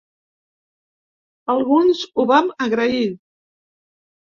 [1.55, 3.07] Alguns ho vam agrair.